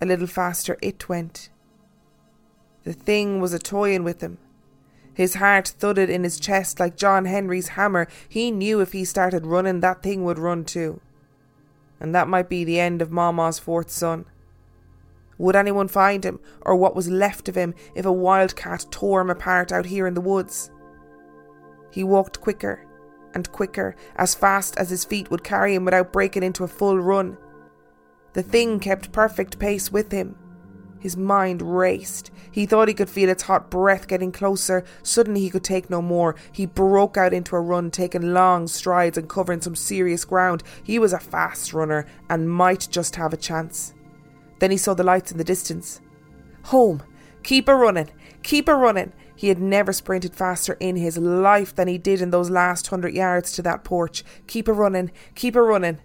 A 0.00 0.06
little 0.06 0.26
faster 0.26 0.76
it 0.82 1.08
went. 1.08 1.48
The 2.84 2.92
thing 2.92 3.40
was 3.40 3.52
a 3.52 3.58
toying 3.58 4.04
with 4.04 4.20
him. 4.20 4.38
His 5.14 5.36
heart 5.36 5.68
thudded 5.68 6.10
in 6.10 6.24
his 6.24 6.38
chest 6.38 6.78
like 6.78 6.96
John 6.96 7.24
Henry's 7.24 7.68
hammer. 7.68 8.06
He 8.28 8.50
knew 8.50 8.80
if 8.80 8.92
he 8.92 9.04
started 9.04 9.46
running, 9.46 9.80
that 9.80 10.02
thing 10.02 10.24
would 10.24 10.38
run 10.38 10.64
too. 10.64 11.00
And 11.98 12.14
that 12.14 12.28
might 12.28 12.50
be 12.50 12.64
the 12.64 12.78
end 12.78 13.00
of 13.00 13.10
Mama's 13.10 13.58
fourth 13.58 13.90
son. 13.90 14.26
Would 15.38 15.56
anyone 15.56 15.88
find 15.88 16.24
him, 16.24 16.38
or 16.62 16.76
what 16.76 16.94
was 16.94 17.08
left 17.08 17.48
of 17.48 17.54
him, 17.54 17.74
if 17.94 18.04
a 18.04 18.12
wildcat 18.12 18.86
tore 18.90 19.22
him 19.22 19.30
apart 19.30 19.72
out 19.72 19.86
here 19.86 20.06
in 20.06 20.14
the 20.14 20.20
woods? 20.20 20.70
He 21.90 22.04
walked 22.04 22.40
quicker 22.40 22.86
and 23.34 23.50
quicker, 23.52 23.96
as 24.16 24.34
fast 24.34 24.76
as 24.76 24.90
his 24.90 25.04
feet 25.04 25.30
would 25.30 25.44
carry 25.44 25.74
him 25.74 25.84
without 25.84 26.12
breaking 26.12 26.42
into 26.42 26.64
a 26.64 26.68
full 26.68 26.98
run. 26.98 27.38
The 28.36 28.42
thing 28.42 28.80
kept 28.80 29.12
perfect 29.12 29.58
pace 29.58 29.90
with 29.90 30.12
him. 30.12 30.36
His 30.98 31.16
mind 31.16 31.62
raced. 31.62 32.30
He 32.52 32.66
thought 32.66 32.86
he 32.86 32.92
could 32.92 33.08
feel 33.08 33.30
its 33.30 33.44
hot 33.44 33.70
breath 33.70 34.06
getting 34.08 34.30
closer. 34.30 34.84
Suddenly 35.02 35.40
he 35.40 35.48
could 35.48 35.64
take 35.64 35.88
no 35.88 36.02
more. 36.02 36.36
He 36.52 36.66
broke 36.66 37.16
out 37.16 37.32
into 37.32 37.56
a 37.56 37.60
run, 37.62 37.90
taking 37.90 38.34
long 38.34 38.66
strides 38.66 39.16
and 39.16 39.26
covering 39.26 39.62
some 39.62 39.74
serious 39.74 40.26
ground. 40.26 40.62
He 40.84 40.98
was 40.98 41.14
a 41.14 41.18
fast 41.18 41.72
runner 41.72 42.04
and 42.28 42.50
might 42.50 42.88
just 42.90 43.16
have 43.16 43.32
a 43.32 43.38
chance. 43.38 43.94
Then 44.58 44.70
he 44.70 44.76
saw 44.76 44.92
the 44.92 45.02
lights 45.02 45.32
in 45.32 45.38
the 45.38 45.42
distance. 45.42 46.02
Home! 46.64 47.02
Keep 47.42 47.68
a 47.68 47.74
running! 47.74 48.10
Keep 48.42 48.68
a 48.68 48.74
running! 48.74 49.14
He 49.34 49.48
had 49.48 49.60
never 49.60 49.94
sprinted 49.94 50.34
faster 50.34 50.74
in 50.74 50.96
his 50.96 51.16
life 51.16 51.74
than 51.74 51.88
he 51.88 51.96
did 51.96 52.20
in 52.20 52.32
those 52.32 52.50
last 52.50 52.88
hundred 52.88 53.14
yards 53.14 53.52
to 53.52 53.62
that 53.62 53.82
porch. 53.82 54.24
Keep 54.46 54.68
a 54.68 54.74
running! 54.74 55.10
Keep 55.34 55.56
a 55.56 55.62
running! 55.62 56.00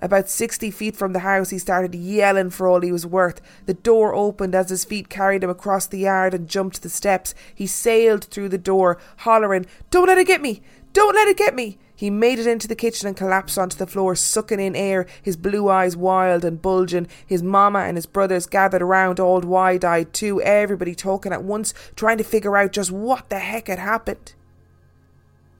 About 0.00 0.28
60 0.28 0.70
feet 0.70 0.94
from 0.94 1.12
the 1.12 1.20
house, 1.20 1.50
he 1.50 1.58
started 1.58 1.94
yelling 1.94 2.50
for 2.50 2.68
all 2.68 2.80
he 2.80 2.92
was 2.92 3.04
worth. 3.04 3.40
The 3.66 3.74
door 3.74 4.14
opened 4.14 4.54
as 4.54 4.70
his 4.70 4.84
feet 4.84 5.08
carried 5.08 5.42
him 5.42 5.50
across 5.50 5.86
the 5.86 5.98
yard 5.98 6.34
and 6.34 6.48
jumped 6.48 6.82
the 6.82 6.88
steps. 6.88 7.34
He 7.52 7.66
sailed 7.66 8.24
through 8.24 8.50
the 8.50 8.58
door, 8.58 8.98
hollering, 9.18 9.66
Don't 9.90 10.06
let 10.06 10.18
it 10.18 10.28
get 10.28 10.40
me! 10.40 10.62
Don't 10.92 11.14
let 11.14 11.26
it 11.26 11.36
get 11.36 11.54
me! 11.54 11.78
He 11.96 12.10
made 12.10 12.38
it 12.38 12.46
into 12.46 12.68
the 12.68 12.76
kitchen 12.76 13.08
and 13.08 13.16
collapsed 13.16 13.58
onto 13.58 13.76
the 13.76 13.88
floor, 13.88 14.14
sucking 14.14 14.60
in 14.60 14.76
air, 14.76 15.04
his 15.20 15.36
blue 15.36 15.68
eyes 15.68 15.96
wild 15.96 16.44
and 16.44 16.62
bulging. 16.62 17.08
His 17.26 17.42
mamma 17.42 17.80
and 17.80 17.96
his 17.96 18.06
brothers 18.06 18.46
gathered 18.46 18.82
around, 18.82 19.18
all 19.18 19.40
wide 19.40 19.84
eyed 19.84 20.12
too, 20.12 20.40
everybody 20.42 20.94
talking 20.94 21.32
at 21.32 21.42
once, 21.42 21.74
trying 21.96 22.18
to 22.18 22.24
figure 22.24 22.56
out 22.56 22.70
just 22.70 22.92
what 22.92 23.30
the 23.30 23.40
heck 23.40 23.66
had 23.66 23.80
happened. 23.80 24.34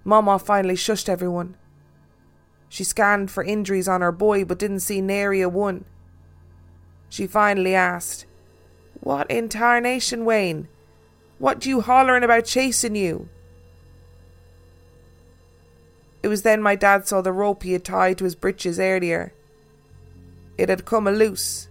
Mama 0.04 0.38
finally 0.38 0.76
shushed 0.76 1.08
everyone. 1.08 1.56
She 2.68 2.84
scanned 2.84 3.30
for 3.30 3.42
injuries 3.42 3.88
on 3.88 4.00
her 4.00 4.12
boy 4.12 4.44
but 4.44 4.58
didn't 4.58 4.80
see 4.80 5.00
nary 5.00 5.40
a 5.40 5.48
one. 5.48 5.84
She 7.08 7.26
finally 7.26 7.74
asked, 7.74 8.26
What 9.00 9.30
in 9.30 9.48
tarnation, 9.48 10.24
Wayne? 10.24 10.68
What 11.38 11.64
you 11.64 11.80
hollering 11.80 12.24
about 12.24 12.44
chasing 12.44 12.96
you? 12.96 13.28
It 16.22 16.28
was 16.28 16.42
then 16.42 16.60
my 16.60 16.74
dad 16.74 17.06
saw 17.06 17.22
the 17.22 17.32
rope 17.32 17.62
he 17.62 17.72
had 17.72 17.84
tied 17.84 18.18
to 18.18 18.24
his 18.24 18.34
breeches 18.34 18.78
earlier. 18.78 19.32
It 20.58 20.68
had 20.68 20.84
come 20.84 21.06
a 21.06 21.12
loose, 21.12 21.68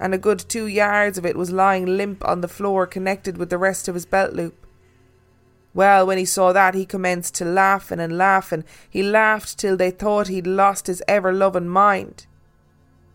and 0.00 0.12
a 0.12 0.18
good 0.18 0.40
two 0.40 0.66
yards 0.66 1.16
of 1.16 1.24
it 1.24 1.36
was 1.36 1.52
lying 1.52 1.86
limp 1.96 2.26
on 2.26 2.40
the 2.40 2.48
floor 2.48 2.86
connected 2.86 3.38
with 3.38 3.48
the 3.48 3.58
rest 3.58 3.88
of 3.88 3.94
his 3.94 4.04
belt 4.04 4.32
loop. 4.32 4.66
Well, 5.74 6.06
when 6.06 6.18
he 6.18 6.24
saw 6.24 6.52
that, 6.52 6.74
he 6.74 6.86
commenced 6.86 7.34
to 7.36 7.44
laughing 7.44 8.00
and 8.00 8.16
laughing. 8.18 8.64
He 8.88 9.02
laughed 9.02 9.58
till 9.58 9.76
they 9.76 9.90
thought 9.90 10.28
he'd 10.28 10.46
lost 10.46 10.86
his 10.86 11.02
ever 11.06 11.32
loving 11.32 11.68
mind. 11.68 12.26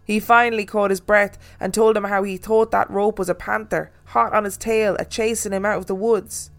He 0.05 0.19
finally 0.19 0.65
caught 0.65 0.89
his 0.89 1.00
breath 1.00 1.38
and 1.60 1.74
told 1.74 1.95
him 1.95 2.05
how 2.05 2.24
he 2.24 2.38
thought 2.38 2.72
that 2.72 2.89
rope 2.89 3.17
was 3.17 3.29
a 3.29 3.36
panther, 3.36 3.91
hot 4.05 4.33
on 4.33 4.43
his 4.43 4.57
tail, 4.57 4.95
a 5.00 5.05
chasing 5.05 5.53
him 5.53 5.65
out 5.65 5.77
of 5.77 5.86
the 5.86 5.95
woods. 5.95 6.51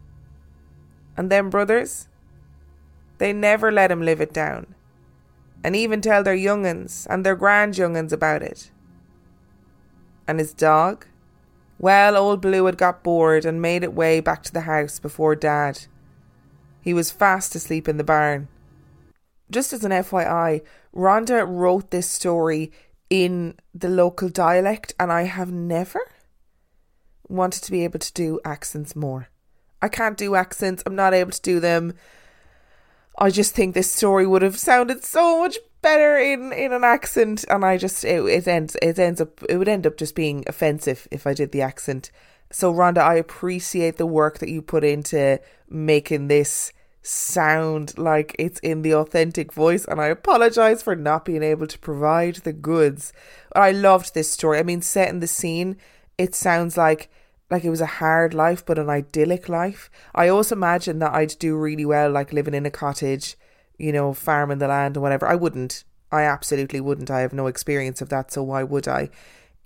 And 1.16 1.30
them 1.30 1.50
brothers? 1.50 2.08
They 3.18 3.32
never 3.32 3.70
let 3.70 3.90
him 3.90 4.02
live 4.02 4.20
it 4.20 4.32
down, 4.32 4.74
and 5.62 5.76
even 5.76 6.00
tell 6.00 6.22
their 6.22 6.34
young'uns 6.34 7.06
and 7.08 7.24
their 7.24 7.36
grand 7.36 7.78
young'uns 7.78 8.12
about 8.12 8.42
it. 8.42 8.70
And 10.26 10.40
his 10.40 10.52
dog? 10.52 11.06
Well, 11.78 12.16
old 12.16 12.40
Blue 12.40 12.66
had 12.66 12.78
got 12.78 13.02
bored 13.02 13.44
and 13.44 13.60
made 13.60 13.82
it 13.82 13.94
way 13.94 14.20
back 14.20 14.42
to 14.44 14.52
the 14.52 14.62
house 14.62 14.98
before 14.98 15.34
Dad. 15.34 15.86
He 16.80 16.94
was 16.94 17.10
fast 17.10 17.54
asleep 17.54 17.88
in 17.88 17.96
the 17.96 18.04
barn. 18.04 18.48
Just 19.50 19.72
as 19.72 19.84
an 19.84 19.92
FYI, 19.92 20.62
Rhonda 20.94 21.46
wrote 21.46 21.90
this 21.90 22.08
story 22.08 22.72
in 23.10 23.54
the 23.74 23.88
local 23.88 24.28
dialect, 24.28 24.94
and 24.98 25.12
I 25.12 25.22
have 25.22 25.52
never 25.52 26.00
wanted 27.28 27.62
to 27.64 27.70
be 27.70 27.84
able 27.84 27.98
to 27.98 28.12
do 28.12 28.40
accents 28.44 28.96
more. 28.96 29.28
I 29.82 29.88
can't 29.88 30.16
do 30.16 30.34
accents, 30.34 30.82
I'm 30.86 30.96
not 30.96 31.14
able 31.14 31.32
to 31.32 31.42
do 31.42 31.60
them. 31.60 31.94
I 33.18 33.30
just 33.30 33.54
think 33.54 33.74
this 33.74 33.90
story 33.90 34.26
would 34.26 34.42
have 34.42 34.58
sounded 34.58 35.04
so 35.04 35.40
much 35.40 35.58
better 35.84 36.16
in, 36.16 36.50
in 36.52 36.72
an 36.72 36.82
accent, 36.82 37.44
and 37.50 37.64
I 37.64 37.76
just 37.76 38.04
it, 38.04 38.24
it 38.24 38.48
ends 38.48 38.74
it 38.82 38.98
ends 38.98 39.20
up 39.20 39.42
it 39.48 39.58
would 39.58 39.68
end 39.68 39.86
up 39.86 39.98
just 39.98 40.14
being 40.14 40.42
offensive 40.46 41.06
if 41.10 41.26
I 41.26 41.34
did 41.34 41.52
the 41.52 41.62
accent. 41.62 42.10
So, 42.50 42.72
Rhonda, 42.72 42.98
I 42.98 43.16
appreciate 43.16 43.96
the 43.98 44.06
work 44.06 44.38
that 44.38 44.48
you 44.48 44.62
put 44.62 44.82
into 44.82 45.40
making 45.68 46.28
this 46.28 46.72
sound 47.02 47.98
like 47.98 48.34
it's 48.38 48.60
in 48.60 48.80
the 48.80 48.94
authentic 48.94 49.52
voice, 49.52 49.84
and 49.84 50.00
I 50.00 50.06
apologize 50.06 50.82
for 50.82 50.96
not 50.96 51.26
being 51.26 51.42
able 51.42 51.66
to 51.66 51.78
provide 51.78 52.36
the 52.36 52.52
goods. 52.54 53.12
I 53.54 53.70
loved 53.72 54.14
this 54.14 54.30
story. 54.30 54.58
I 54.58 54.62
mean, 54.62 54.80
set 54.80 55.10
in 55.10 55.20
the 55.20 55.26
scene, 55.26 55.76
it 56.16 56.34
sounds 56.34 56.76
like 56.76 57.10
like 57.50 57.62
it 57.62 57.70
was 57.70 57.82
a 57.82 58.00
hard 58.00 58.32
life, 58.32 58.64
but 58.64 58.78
an 58.78 58.88
idyllic 58.88 59.50
life. 59.50 59.90
I 60.14 60.28
also 60.28 60.54
imagine 60.54 60.98
that 61.00 61.12
I'd 61.12 61.38
do 61.38 61.56
really 61.56 61.84
well, 61.84 62.10
like 62.10 62.32
living 62.32 62.54
in 62.54 62.64
a 62.64 62.70
cottage, 62.70 63.36
you 63.78 63.92
know, 63.92 64.12
farming 64.12 64.58
the 64.58 64.68
land 64.68 64.96
and 64.96 65.02
whatever. 65.02 65.26
I 65.26 65.34
wouldn't. 65.34 65.84
I 66.10 66.22
absolutely 66.22 66.80
wouldn't. 66.80 67.10
I 67.10 67.20
have 67.20 67.32
no 67.32 67.46
experience 67.46 68.00
of 68.00 68.08
that, 68.10 68.30
so 68.30 68.42
why 68.42 68.62
would 68.62 68.86
I? 68.86 69.10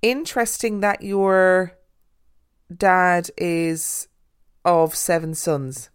Interesting 0.01 0.81
that 0.81 1.03
your 1.03 1.73
dad 2.75 3.31
is 3.37 4.09
of 4.65 4.95
seven 4.95 5.35
sons, 5.35 5.91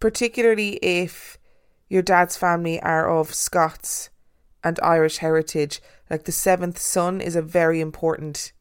particularly 0.00 0.76
if 0.76 1.38
your 1.88 2.02
dad's 2.02 2.36
family 2.36 2.80
are 2.80 3.08
of 3.08 3.34
Scots 3.34 4.10
and 4.62 4.78
Irish 4.82 5.18
heritage. 5.18 5.80
Like 6.10 6.24
the 6.24 6.32
seventh 6.32 6.78
son 6.78 7.20
is 7.20 7.36
a 7.36 7.42
very 7.42 7.80
important 7.80 8.52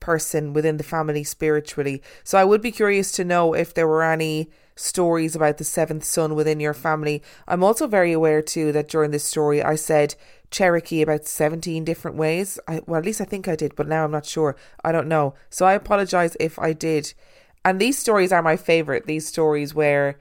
person 0.00 0.52
within 0.52 0.76
the 0.76 0.84
family 0.84 1.24
spiritually. 1.24 2.02
So 2.22 2.38
I 2.38 2.44
would 2.44 2.62
be 2.62 2.72
curious 2.72 3.12
to 3.12 3.24
know 3.24 3.54
if 3.54 3.74
there 3.74 3.88
were 3.88 4.02
any 4.02 4.50
stories 4.76 5.34
about 5.34 5.56
the 5.56 5.64
seventh 5.64 6.04
son 6.04 6.34
within 6.34 6.60
your 6.60 6.74
family. 6.74 7.22
I'm 7.48 7.64
also 7.64 7.86
very 7.86 8.12
aware 8.12 8.42
too 8.42 8.70
that 8.72 8.88
during 8.88 9.10
this 9.10 9.24
story 9.24 9.62
I 9.62 9.74
said 9.74 10.14
Cherokee 10.50 11.02
about 11.02 11.26
17 11.26 11.84
different 11.84 12.16
ways. 12.16 12.58
I, 12.68 12.82
well, 12.86 12.98
at 12.98 13.04
least 13.04 13.20
I 13.20 13.24
think 13.24 13.48
I 13.48 13.56
did, 13.56 13.74
but 13.74 13.88
now 13.88 14.04
I'm 14.04 14.10
not 14.10 14.26
sure. 14.26 14.56
I 14.84 14.92
don't 14.92 15.08
know. 15.08 15.34
So 15.50 15.66
I 15.66 15.72
apologize 15.72 16.36
if 16.38 16.58
I 16.58 16.72
did. 16.72 17.14
And 17.64 17.80
these 17.80 17.98
stories 17.98 18.30
are 18.30 18.42
my 18.42 18.56
favorite. 18.56 19.06
These 19.06 19.26
stories 19.26 19.74
where 19.74 20.18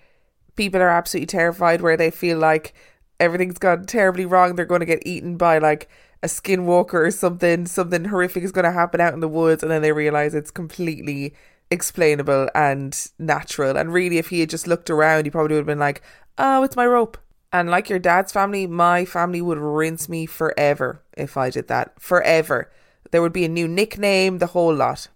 people 0.55 0.81
are 0.81 0.89
absolutely 0.89 1.27
terrified, 1.27 1.81
where 1.81 1.97
they 1.97 2.09
feel 2.09 2.39
like 2.39 2.74
everything's 3.19 3.59
gone 3.59 3.85
terribly 3.85 4.25
wrong. 4.25 4.55
They're 4.55 4.65
going 4.65 4.79
to 4.79 4.85
get 4.85 5.05
eaten 5.05 5.38
by 5.38 5.59
like 5.59 5.89
a 6.24 6.27
skinwalker 6.27 6.93
or 6.93 7.12
something. 7.12 7.67
Something 7.67 8.05
horrific 8.05 8.43
is 8.43 8.51
going 8.51 8.65
to 8.65 8.71
happen 8.71 9.00
out 9.00 9.13
in 9.13 9.19
the 9.19 9.27
woods, 9.27 9.62
and 9.62 9.71
then 9.71 9.81
they 9.81 9.91
realize 9.91 10.33
it's 10.33 10.51
completely 10.51 11.35
explainable 11.72 12.50
and 12.55 13.07
natural. 13.19 13.77
And 13.77 13.93
really, 13.93 14.17
if 14.17 14.29
he 14.29 14.39
had 14.41 14.50
just 14.50 14.67
looked 14.67 14.89
around, 14.89 15.25
he 15.25 15.31
probably 15.31 15.55
would 15.55 15.62
have 15.62 15.65
been 15.65 15.79
like, 15.79 16.01
"Oh, 16.38 16.63
it's 16.63 16.75
my 16.75 16.86
rope." 16.86 17.17
And 17.51 17.69
like 17.69 17.89
your 17.89 18.00
dad's 18.00 18.31
family, 18.31 18.67
my 18.67 19.05
family 19.05 19.41
would 19.41 19.57
rinse 19.57 20.10
me 20.10 20.25
forever 20.25 21.01
if 21.15 21.38
I 21.38 21.50
did 21.50 21.67
that. 21.69 21.93
Forever. 22.00 22.69
There 23.12 23.22
would 23.22 23.34
be 23.34 23.45
a 23.45 23.50
new 23.50 23.67
nickname, 23.67 24.39
the 24.39 24.48
whole 24.48 24.74
lot. 24.74 25.07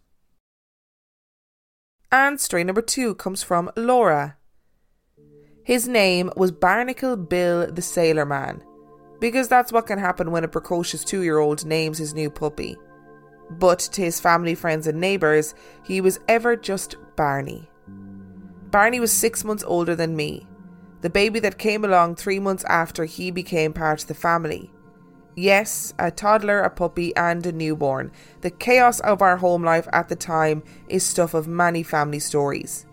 And 2.12 2.40
story 2.40 2.64
number 2.64 2.82
two 2.82 3.14
comes 3.16 3.44
from 3.44 3.70
Laura. 3.76 4.38
His 5.64 5.88
name 5.88 6.32
was 6.36 6.52
Barnacle 6.52 7.16
Bill 7.16 7.72
the 7.72 7.82
Sailor 7.82 8.26
Man, 8.26 8.64
because 9.20 9.48
that's 9.48 9.72
what 9.72 9.86
can 9.86 10.00
happen 10.00 10.32
when 10.32 10.44
a 10.44 10.48
precocious 10.48 11.04
two 11.04 11.22
year 11.22 11.38
old 11.38 11.66
names 11.66 11.98
his 11.98 12.14
new 12.14 12.30
puppy. 12.32 12.78
But 13.50 13.80
to 13.80 14.02
his 14.02 14.20
family, 14.20 14.56
friends, 14.56 14.88
and 14.88 15.00
neighbours, 15.00 15.56
he 15.84 16.02
was 16.02 16.20
ever 16.28 16.56
just 16.56 16.96
Barney. 17.16 17.70
Barney 18.72 19.00
was 19.00 19.12
six 19.12 19.44
months 19.44 19.64
older 19.66 19.96
than 19.96 20.16
me, 20.16 20.48
the 21.02 21.10
baby 21.10 21.40
that 21.40 21.58
came 21.58 21.84
along 21.84 22.16
three 22.16 22.40
months 22.40 22.64
after 22.66 23.06
he 23.06 23.32
became 23.32 23.74
part 23.74 24.02
of 24.02 24.08
the 24.08 24.14
family. 24.14 24.72
Yes, 25.36 25.94
a 25.98 26.12
toddler, 26.12 26.60
a 26.60 26.70
puppy, 26.70 27.16
and 27.16 27.46
a 27.46 27.52
newborn. 27.52 28.12
The 28.42 28.52
chaos 28.52 29.00
of 29.00 29.22
our 29.22 29.38
home 29.38 29.64
life 29.64 29.88
at 29.94 30.10
the 30.10 30.16
time 30.16 30.64
is 30.90 31.06
stuff 31.06 31.34
of 31.34 31.48
many 31.48 31.82
family 31.82 32.20
stories. 32.20 32.86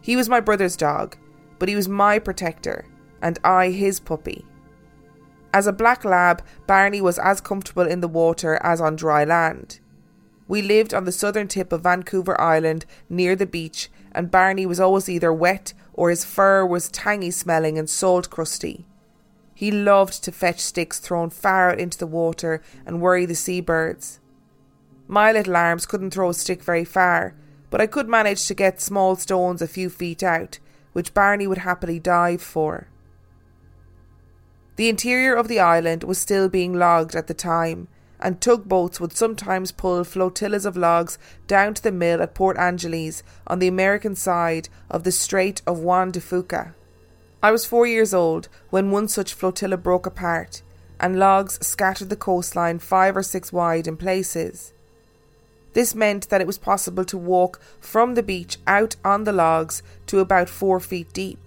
He 0.00 0.16
was 0.16 0.28
my 0.28 0.40
brother's 0.40 0.76
dog, 0.76 1.16
but 1.58 1.68
he 1.68 1.76
was 1.76 1.88
my 1.88 2.18
protector, 2.18 2.86
and 3.20 3.38
I 3.44 3.70
his 3.70 4.00
puppy. 4.00 4.46
As 5.52 5.66
a 5.66 5.72
black 5.72 6.04
lab, 6.04 6.42
Barney 6.66 7.00
was 7.00 7.18
as 7.18 7.40
comfortable 7.40 7.86
in 7.86 8.00
the 8.00 8.08
water 8.08 8.58
as 8.62 8.80
on 8.80 8.96
dry 8.96 9.24
land. 9.24 9.80
We 10.48 10.62
lived 10.62 10.94
on 10.94 11.04
the 11.04 11.12
southern 11.12 11.48
tip 11.48 11.72
of 11.72 11.82
Vancouver 11.82 12.40
Island 12.40 12.86
near 13.08 13.34
the 13.34 13.46
beach, 13.46 13.90
and 14.12 14.30
Barney 14.30 14.66
was 14.66 14.78
always 14.78 15.08
either 15.08 15.32
wet 15.32 15.72
or 15.92 16.10
his 16.10 16.24
fur 16.24 16.64
was 16.64 16.88
tangy 16.88 17.30
smelling 17.30 17.78
and 17.78 17.88
salt 17.88 18.30
crusty. 18.30 18.86
He 19.54 19.70
loved 19.70 20.22
to 20.24 20.32
fetch 20.32 20.60
sticks 20.60 20.98
thrown 20.98 21.30
far 21.30 21.70
out 21.70 21.80
into 21.80 21.96
the 21.98 22.06
water 22.06 22.62
and 22.84 23.00
worry 23.00 23.24
the 23.24 23.34
seabirds. 23.34 24.20
My 25.08 25.32
little 25.32 25.56
arms 25.56 25.86
couldn't 25.86 26.10
throw 26.10 26.28
a 26.28 26.34
stick 26.34 26.62
very 26.62 26.84
far, 26.84 27.34
but 27.70 27.80
I 27.80 27.86
could 27.86 28.08
manage 28.08 28.46
to 28.46 28.54
get 28.54 28.80
small 28.80 29.16
stones 29.16 29.62
a 29.62 29.66
few 29.66 29.88
feet 29.88 30.22
out, 30.22 30.58
which 30.92 31.14
Barney 31.14 31.46
would 31.46 31.58
happily 31.58 31.98
dive 31.98 32.42
for. 32.42 32.88
The 34.76 34.88
interior 34.90 35.34
of 35.34 35.48
the 35.48 35.58
island 35.58 36.04
was 36.04 36.18
still 36.18 36.48
being 36.48 36.74
logged 36.74 37.14
at 37.14 37.26
the 37.26 37.34
time, 37.34 37.88
and 38.20 38.40
tugboats 38.40 39.00
would 39.00 39.16
sometimes 39.16 39.72
pull 39.72 40.04
flotillas 40.04 40.66
of 40.66 40.76
logs 40.76 41.18
down 41.46 41.74
to 41.74 41.82
the 41.82 41.92
mill 41.92 42.22
at 42.22 42.34
Port 42.34 42.58
Angeles 42.58 43.22
on 43.46 43.58
the 43.58 43.68
American 43.68 44.14
side 44.14 44.68
of 44.90 45.04
the 45.04 45.12
Strait 45.12 45.62
of 45.66 45.78
Juan 45.78 46.10
de 46.10 46.20
Fuca. 46.20 46.74
I 47.42 47.52
was 47.52 47.64
four 47.64 47.86
years 47.86 48.12
old 48.12 48.48
when 48.70 48.90
one 48.90 49.08
such 49.08 49.34
flotilla 49.34 49.76
broke 49.78 50.06
apart, 50.06 50.62
and 51.00 51.18
logs 51.18 51.58
scattered 51.66 52.10
the 52.10 52.16
coastline 52.16 52.78
five 52.78 53.16
or 53.16 53.22
six 53.22 53.52
wide 53.52 53.86
in 53.86 53.96
places. 53.96 54.72
This 55.72 55.94
meant 55.94 56.28
that 56.30 56.40
it 56.40 56.46
was 56.46 56.58
possible 56.58 57.04
to 57.04 57.18
walk 57.18 57.60
from 57.80 58.14
the 58.14 58.22
beach 58.22 58.56
out 58.66 58.96
on 59.04 59.24
the 59.24 59.32
logs 59.32 59.82
to 60.06 60.20
about 60.20 60.48
four 60.48 60.80
feet 60.80 61.12
deep. 61.12 61.38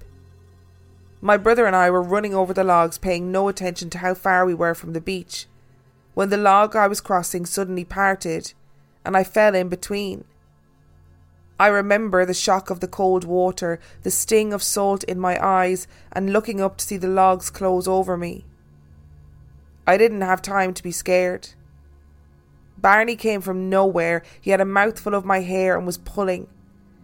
My 1.21 1.37
brother 1.37 1.65
and 1.65 1.75
I 1.75 1.89
were 1.89 2.01
running 2.01 2.33
over 2.33 2.53
the 2.53 2.63
logs, 2.63 2.97
paying 2.97 3.31
no 3.31 3.47
attention 3.47 3.89
to 3.91 3.97
how 3.99 4.13
far 4.13 4.45
we 4.45 4.53
were 4.53 4.73
from 4.73 4.93
the 4.93 5.01
beach 5.01 5.47
when 6.19 6.29
the 6.29 6.35
log 6.35 6.75
I 6.75 6.85
was 6.85 6.99
crossing 6.99 7.45
suddenly 7.45 7.85
parted 7.85 8.51
and 9.05 9.15
I 9.15 9.23
fell 9.23 9.55
in 9.55 9.69
between. 9.69 10.25
I 11.57 11.67
remember 11.67 12.25
the 12.25 12.33
shock 12.33 12.69
of 12.69 12.81
the 12.81 12.89
cold 12.89 13.23
water, 13.23 13.79
the 14.03 14.11
sting 14.11 14.51
of 14.51 14.61
salt 14.61 15.05
in 15.05 15.17
my 15.17 15.41
eyes, 15.41 15.87
and 16.11 16.33
looking 16.33 16.59
up 16.59 16.75
to 16.75 16.85
see 16.85 16.97
the 16.97 17.07
logs 17.07 17.49
close 17.49 17.87
over 17.87 18.17
me. 18.17 18.43
I 19.87 19.95
didn't 19.97 20.19
have 20.19 20.41
time 20.41 20.73
to 20.73 20.83
be 20.83 20.91
scared. 20.91 21.49
Barney 22.77 23.15
came 23.15 23.39
from 23.39 23.69
nowhere. 23.69 24.21
He 24.41 24.51
had 24.51 24.59
a 24.59 24.65
mouthful 24.65 25.15
of 25.15 25.23
my 25.23 25.39
hair 25.39 25.77
and 25.77 25.85
was 25.85 25.97
pulling. 25.97 26.47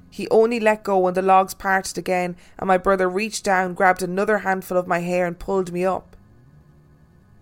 He 0.09 0.27
only 0.29 0.59
let 0.59 0.83
go 0.83 0.99
when 0.99 1.13
the 1.13 1.21
logs 1.21 1.53
parted 1.53 1.97
again, 1.97 2.35
and 2.57 2.67
my 2.67 2.77
brother 2.77 3.09
reached 3.09 3.43
down, 3.43 3.73
grabbed 3.73 4.01
another 4.01 4.39
handful 4.39 4.77
of 4.77 4.87
my 4.87 4.99
hair, 4.99 5.25
and 5.25 5.37
pulled 5.37 5.73
me 5.73 5.83
up. 5.83 6.15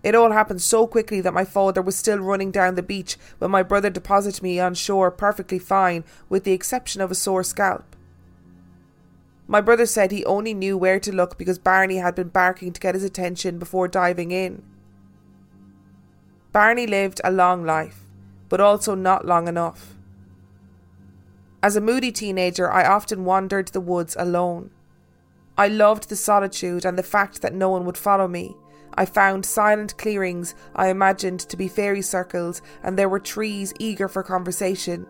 It 0.02 0.14
all 0.14 0.32
happened 0.32 0.60
so 0.60 0.86
quickly 0.86 1.22
that 1.22 1.32
my 1.32 1.44
father 1.44 1.80
was 1.80 1.96
still 1.96 2.18
running 2.18 2.50
down 2.50 2.74
the 2.74 2.82
beach 2.82 3.16
when 3.38 3.50
my 3.50 3.62
brother 3.62 3.88
deposited 3.88 4.42
me 4.42 4.60
on 4.60 4.74
shore 4.74 5.10
perfectly 5.10 5.58
fine, 5.58 6.04
with 6.28 6.44
the 6.44 6.52
exception 6.52 7.00
of 7.00 7.10
a 7.10 7.14
sore 7.14 7.42
scalp. 7.42 7.96
My 9.46 9.60
brother 9.60 9.86
said 9.86 10.10
he 10.10 10.24
only 10.24 10.52
knew 10.52 10.76
where 10.76 11.00
to 11.00 11.14
look 11.14 11.38
because 11.38 11.58
Barney 11.58 11.96
had 11.96 12.14
been 12.14 12.28
barking 12.28 12.72
to 12.72 12.80
get 12.80 12.94
his 12.94 13.04
attention 13.04 13.58
before 13.58 13.88
diving 13.88 14.30
in. 14.30 14.62
Barney 16.52 16.86
lived 16.86 17.20
a 17.24 17.32
long 17.32 17.64
life, 17.64 18.04
but 18.48 18.60
also 18.60 18.94
not 18.94 19.26
long 19.26 19.48
enough. 19.48 19.93
As 21.64 21.76
a 21.76 21.80
moody 21.80 22.12
teenager, 22.12 22.70
I 22.70 22.84
often 22.84 23.24
wandered 23.24 23.68
the 23.68 23.80
woods 23.80 24.14
alone. 24.18 24.70
I 25.56 25.66
loved 25.66 26.10
the 26.10 26.14
solitude 26.14 26.84
and 26.84 26.98
the 26.98 27.02
fact 27.02 27.40
that 27.40 27.54
no 27.54 27.70
one 27.70 27.86
would 27.86 27.96
follow 27.96 28.28
me. 28.28 28.54
I 28.96 29.06
found 29.06 29.46
silent 29.46 29.96
clearings 29.96 30.54
I 30.76 30.88
imagined 30.88 31.40
to 31.40 31.56
be 31.56 31.68
fairy 31.68 32.02
circles, 32.02 32.60
and 32.82 32.98
there 32.98 33.08
were 33.08 33.18
trees 33.18 33.72
eager 33.78 34.08
for 34.08 34.22
conversation. 34.22 35.06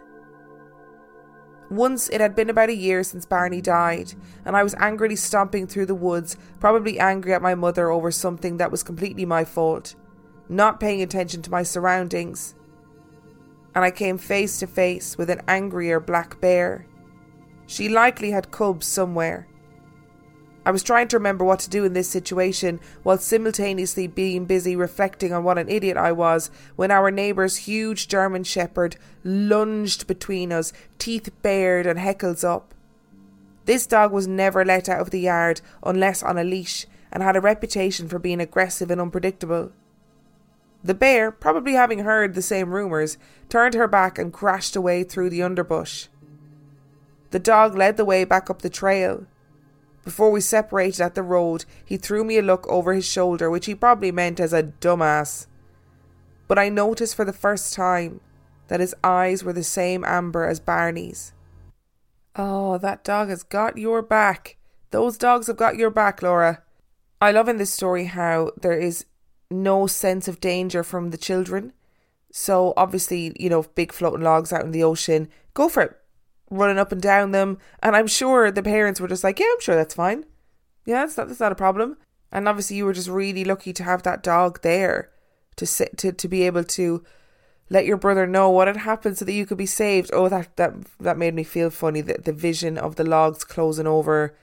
Once 1.72 2.08
it 2.10 2.20
had 2.20 2.36
been 2.36 2.50
about 2.50 2.68
a 2.68 2.76
year 2.76 3.02
since 3.02 3.26
Barney 3.26 3.60
died, 3.60 4.14
and 4.44 4.56
I 4.56 4.62
was 4.62 4.76
angrily 4.78 5.16
stomping 5.16 5.66
through 5.66 5.86
the 5.86 5.94
woods, 5.96 6.36
probably 6.60 7.00
angry 7.00 7.34
at 7.34 7.42
my 7.42 7.56
mother 7.56 7.90
over 7.90 8.12
something 8.12 8.58
that 8.58 8.70
was 8.70 8.84
completely 8.84 9.24
my 9.24 9.44
fault, 9.44 9.96
not 10.48 10.78
paying 10.78 11.02
attention 11.02 11.42
to 11.42 11.50
my 11.50 11.64
surroundings. 11.64 12.54
And 13.74 13.84
I 13.84 13.90
came 13.90 14.18
face 14.18 14.58
to 14.60 14.66
face 14.66 15.18
with 15.18 15.30
an 15.30 15.42
angrier 15.48 16.00
black 16.00 16.40
bear. 16.40 16.86
She 17.66 17.88
likely 17.88 18.30
had 18.30 18.50
cubs 18.50 18.86
somewhere, 18.86 19.48
I 20.66 20.70
was 20.70 20.82
trying 20.82 21.08
to 21.08 21.18
remember 21.18 21.44
what 21.44 21.60
to 21.60 21.70
do 21.70 21.84
in 21.84 21.92
this 21.92 22.08
situation 22.08 22.80
while 23.02 23.18
simultaneously 23.18 24.06
being 24.06 24.46
busy 24.46 24.74
reflecting 24.74 25.30
on 25.32 25.44
what 25.44 25.58
an 25.58 25.68
idiot 25.68 25.98
I 25.98 26.12
was 26.12 26.50
when 26.74 26.90
our 26.90 27.10
neighbour's 27.10 27.58
huge 27.58 28.08
German 28.08 28.44
Shepherd 28.44 28.96
lunged 29.22 30.06
between 30.06 30.52
us, 30.52 30.72
teeth 30.98 31.30
bared 31.42 31.86
and 31.86 31.98
heckles 31.98 32.44
up. 32.44 32.72
This 33.66 33.86
dog 33.86 34.10
was 34.10 34.26
never 34.26 34.64
let 34.64 34.88
out 34.88 35.00
of 35.00 35.10
the 35.10 35.20
yard 35.20 35.60
unless 35.82 36.22
on 36.22 36.38
a 36.38 36.44
leash 36.44 36.86
and 37.12 37.22
had 37.22 37.36
a 37.36 37.40
reputation 37.42 38.08
for 38.08 38.18
being 38.18 38.40
aggressive 38.40 38.90
and 38.90 39.00
unpredictable. 39.00 39.70
The 40.84 40.94
bear, 40.94 41.32
probably 41.32 41.72
having 41.72 42.00
heard 42.00 42.34
the 42.34 42.42
same 42.42 42.70
rumours, 42.74 43.16
turned 43.48 43.72
her 43.72 43.88
back 43.88 44.18
and 44.18 44.30
crashed 44.30 44.76
away 44.76 45.02
through 45.02 45.30
the 45.30 45.40
underbush. 45.40 46.08
The 47.30 47.38
dog 47.38 47.74
led 47.74 47.96
the 47.96 48.04
way 48.04 48.24
back 48.24 48.50
up 48.50 48.60
the 48.60 48.68
trail. 48.68 49.26
Before 50.04 50.30
we 50.30 50.42
separated 50.42 51.00
at 51.00 51.14
the 51.14 51.22
road, 51.22 51.64
he 51.82 51.96
threw 51.96 52.22
me 52.22 52.36
a 52.36 52.42
look 52.42 52.66
over 52.68 52.92
his 52.92 53.06
shoulder, 53.06 53.48
which 53.48 53.64
he 53.64 53.74
probably 53.74 54.12
meant 54.12 54.38
as 54.38 54.52
a 54.52 54.62
dumbass. 54.62 55.46
But 56.46 56.58
I 56.58 56.68
noticed 56.68 57.14
for 57.16 57.24
the 57.24 57.32
first 57.32 57.72
time 57.72 58.20
that 58.68 58.80
his 58.80 58.94
eyes 59.02 59.42
were 59.42 59.54
the 59.54 59.64
same 59.64 60.04
amber 60.04 60.44
as 60.44 60.60
Barney's. 60.60 61.32
Oh, 62.36 62.76
that 62.78 63.04
dog 63.04 63.30
has 63.30 63.42
got 63.42 63.78
your 63.78 64.02
back. 64.02 64.58
Those 64.90 65.16
dogs 65.16 65.46
have 65.46 65.56
got 65.56 65.76
your 65.76 65.90
back, 65.90 66.20
Laura. 66.20 66.62
I 67.22 67.30
love 67.30 67.48
in 67.48 67.56
this 67.56 67.72
story 67.72 68.04
how 68.04 68.50
there 68.60 68.78
is 68.78 69.06
no 69.62 69.86
sense 69.86 70.28
of 70.28 70.40
danger 70.40 70.82
from 70.82 71.10
the 71.10 71.18
children. 71.18 71.72
So 72.32 72.74
obviously, 72.76 73.34
you 73.38 73.48
know, 73.48 73.62
big 73.62 73.92
floating 73.92 74.24
logs 74.24 74.52
out 74.52 74.64
in 74.64 74.72
the 74.72 74.82
ocean, 74.82 75.28
go 75.54 75.68
for 75.68 75.82
it 75.82 75.96
running 76.50 76.78
up 76.78 76.92
and 76.92 77.00
down 77.00 77.32
them. 77.32 77.58
And 77.82 77.96
I'm 77.96 78.06
sure 78.06 78.50
the 78.50 78.62
parents 78.62 79.00
were 79.00 79.08
just 79.08 79.24
like, 79.24 79.38
yeah, 79.38 79.46
I'm 79.52 79.60
sure 79.60 79.74
that's 79.74 79.94
fine. 79.94 80.24
Yeah, 80.84 81.00
that's 81.00 81.16
not, 81.16 81.28
that's 81.28 81.40
not 81.40 81.52
a 81.52 81.56
problem. 81.56 81.96
And 82.30 82.48
obviously, 82.48 82.76
you 82.76 82.84
were 82.84 82.92
just 82.92 83.08
really 83.08 83.44
lucky 83.44 83.72
to 83.72 83.84
have 83.84 84.02
that 84.02 84.22
dog 84.22 84.62
there 84.62 85.10
to 85.56 85.66
sit 85.66 85.96
to, 85.98 86.12
to 86.12 86.28
be 86.28 86.42
able 86.42 86.64
to 86.64 87.04
let 87.70 87.86
your 87.86 87.96
brother 87.96 88.26
know 88.26 88.50
what 88.50 88.66
had 88.66 88.78
happened 88.78 89.16
so 89.16 89.24
that 89.24 89.32
you 89.32 89.46
could 89.46 89.58
be 89.58 89.66
saved. 89.66 90.10
Oh, 90.12 90.28
that 90.28 90.56
that 90.56 90.74
that 91.00 91.16
made 91.16 91.34
me 91.34 91.44
feel 91.44 91.70
funny. 91.70 92.00
The 92.00 92.14
the 92.14 92.32
vision 92.32 92.76
of 92.76 92.96
the 92.96 93.04
logs 93.04 93.44
closing 93.44 93.86
over 93.86 94.36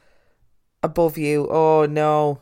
above 0.82 1.18
you. 1.18 1.48
Oh 1.50 1.86
no. 1.86 2.42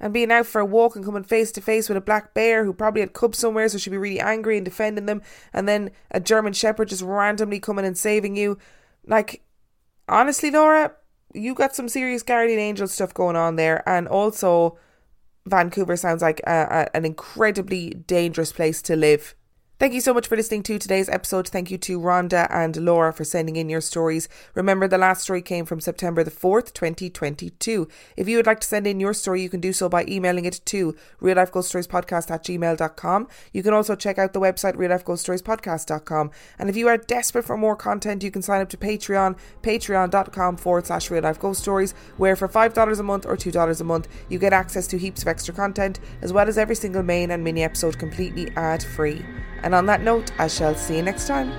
And 0.00 0.14
being 0.14 0.32
out 0.32 0.46
for 0.46 0.60
a 0.60 0.64
walk 0.64 0.96
and 0.96 1.04
coming 1.04 1.24
face 1.24 1.52
to 1.52 1.60
face 1.60 1.88
with 1.88 1.98
a 1.98 2.00
black 2.00 2.32
bear 2.32 2.64
who 2.64 2.72
probably 2.72 3.02
had 3.02 3.12
cubs 3.12 3.38
somewhere, 3.38 3.68
so 3.68 3.76
she'd 3.76 3.90
be 3.90 3.98
really 3.98 4.18
angry 4.20 4.56
and 4.56 4.64
defending 4.64 5.06
them, 5.06 5.20
and 5.52 5.68
then 5.68 5.90
a 6.10 6.20
German 6.20 6.54
Shepherd 6.54 6.88
just 6.88 7.02
randomly 7.02 7.60
coming 7.60 7.84
and 7.84 7.98
saving 7.98 8.34
you. 8.36 8.56
Like, 9.06 9.42
honestly, 10.08 10.50
Laura, 10.50 10.92
you 11.34 11.54
got 11.54 11.76
some 11.76 11.88
serious 11.88 12.22
guardian 12.22 12.58
angel 12.58 12.88
stuff 12.88 13.12
going 13.12 13.36
on 13.36 13.56
there, 13.56 13.86
and 13.86 14.08
also 14.08 14.78
Vancouver 15.46 15.96
sounds 15.96 16.22
like 16.22 16.40
a, 16.46 16.88
a, 16.92 16.96
an 16.96 17.04
incredibly 17.04 17.90
dangerous 17.90 18.52
place 18.52 18.80
to 18.82 18.96
live. 18.96 19.34
Thank 19.80 19.94
you 19.94 20.02
so 20.02 20.12
much 20.12 20.28
for 20.28 20.36
listening 20.36 20.62
to 20.64 20.78
today's 20.78 21.08
episode. 21.08 21.48
Thank 21.48 21.70
you 21.70 21.78
to 21.78 21.98
Rhonda 21.98 22.46
and 22.50 22.76
Laura 22.76 23.14
for 23.14 23.24
sending 23.24 23.56
in 23.56 23.70
your 23.70 23.80
stories. 23.80 24.28
Remember, 24.54 24.86
the 24.86 24.98
last 24.98 25.22
story 25.22 25.40
came 25.40 25.64
from 25.64 25.80
September 25.80 26.22
the 26.22 26.30
4th, 26.30 26.74
2022. 26.74 27.88
If 28.14 28.28
you 28.28 28.36
would 28.36 28.44
like 28.44 28.60
to 28.60 28.66
send 28.66 28.86
in 28.86 29.00
your 29.00 29.14
story, 29.14 29.40
you 29.40 29.48
can 29.48 29.62
do 29.62 29.72
so 29.72 29.88
by 29.88 30.04
emailing 30.06 30.44
it 30.44 30.60
to 30.66 30.94
real 31.18 31.38
life 31.38 31.50
ghost 31.50 31.70
stories 31.70 31.86
at 31.86 31.94
gmail.com. 32.04 33.28
You 33.54 33.62
can 33.62 33.72
also 33.72 33.96
check 33.96 34.18
out 34.18 34.34
the 34.34 34.40
website 34.40 34.76
real 34.76 34.90
life 34.90 35.02
ghost. 35.02 35.26
And 35.30 36.68
if 36.68 36.76
you 36.76 36.86
are 36.88 36.98
desperate 36.98 37.46
for 37.46 37.56
more 37.56 37.74
content, 37.74 38.22
you 38.22 38.30
can 38.30 38.42
sign 38.42 38.60
up 38.60 38.68
to 38.68 38.76
Patreon, 38.76 39.38
patreon.com 39.62 40.58
forward 40.58 40.88
slash 40.88 41.10
real 41.10 41.22
life 41.22 41.40
where 42.18 42.36
for 42.36 42.48
$5 42.48 43.00
a 43.00 43.02
month 43.02 43.24
or 43.24 43.34
$2 43.34 43.80
a 43.80 43.84
month, 43.84 44.08
you 44.28 44.38
get 44.38 44.52
access 44.52 44.86
to 44.88 44.98
heaps 44.98 45.22
of 45.22 45.28
extra 45.28 45.54
content, 45.54 46.00
as 46.20 46.34
well 46.34 46.48
as 46.48 46.58
every 46.58 46.76
single 46.76 47.02
main 47.02 47.30
and 47.30 47.42
mini 47.42 47.62
episode 47.62 47.98
completely 47.98 48.50
ad 48.56 48.82
free. 48.82 49.24
And 49.62 49.74
on 49.74 49.86
that 49.86 50.02
note, 50.02 50.30
I 50.38 50.48
shall 50.48 50.74
see 50.74 50.96
you 50.96 51.02
next 51.02 51.26
time. 51.26 51.50